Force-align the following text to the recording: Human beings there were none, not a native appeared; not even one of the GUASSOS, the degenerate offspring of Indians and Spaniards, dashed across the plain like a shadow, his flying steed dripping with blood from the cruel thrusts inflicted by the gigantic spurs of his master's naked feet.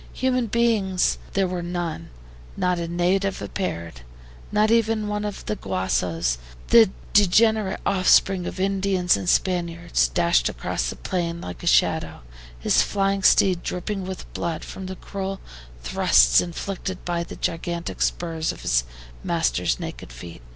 Human 0.13 0.47
beings 0.47 1.19
there 1.33 1.47
were 1.47 1.61
none, 1.61 2.09
not 2.57 2.79
a 2.79 2.87
native 2.87 3.39
appeared; 3.39 4.01
not 4.51 4.71
even 4.71 5.07
one 5.07 5.23
of 5.23 5.45
the 5.45 5.55
GUASSOS, 5.55 6.39
the 6.69 6.89
degenerate 7.13 7.81
offspring 7.85 8.47
of 8.47 8.59
Indians 8.59 9.15
and 9.15 9.29
Spaniards, 9.29 10.07
dashed 10.07 10.49
across 10.49 10.89
the 10.89 10.95
plain 10.95 11.39
like 11.39 11.61
a 11.61 11.67
shadow, 11.67 12.21
his 12.57 12.81
flying 12.81 13.21
steed 13.21 13.61
dripping 13.61 14.03
with 14.03 14.25
blood 14.33 14.63
from 14.65 14.87
the 14.87 14.95
cruel 14.95 15.39
thrusts 15.83 16.41
inflicted 16.41 17.05
by 17.05 17.23
the 17.23 17.35
gigantic 17.35 18.01
spurs 18.01 18.51
of 18.51 18.63
his 18.63 18.83
master's 19.23 19.79
naked 19.79 20.11
feet. 20.11 20.41